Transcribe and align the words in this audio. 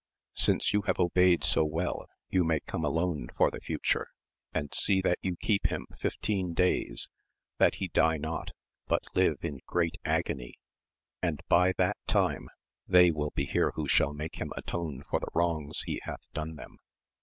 Since 0.33 0.73
you 0.73 0.81
have 0.87 0.97
obeyed 0.97 1.43
so 1.43 1.63
well 1.63 2.07
you 2.27 2.43
may 2.43 2.59
come 2.59 2.83
alone 2.83 3.27
for 3.35 3.51
the 3.51 3.59
future, 3.61 4.07
and 4.51 4.73
see 4.73 4.99
that 4.99 5.19
you 5.21 5.35
keep 5.39 5.67
him 5.67 5.85
fifteen 5.95 6.55
days, 6.55 7.07
that 7.59 7.75
he 7.75 7.89
die 7.89 8.17
not, 8.17 8.49
but 8.87 9.03
live 9.13 9.37
in 9.43 9.59
great 9.67 9.97
agony, 10.03 10.55
and 11.21 11.41
by 11.47 11.73
that 11.77 11.97
time 12.07 12.47
VOL. 12.47 12.47
n. 12.47 12.47
^ 12.47 12.47
66 12.47 12.47
AMADIS 12.47 12.59
OF 12.87 12.87
GAUL 12.87 12.99
they 12.99 13.11
will 13.11 13.31
be 13.35 13.45
here 13.45 13.71
who 13.75 13.87
shall 13.87 14.13
make 14.15 14.35
him 14.37 14.51
atone 14.57 15.03
for 15.07 15.19
the 15.19 15.29
wrongs 15.35 15.83
he 15.85 16.01
hath 16.05 16.27
done 16.33 16.55
them. 16.55 16.77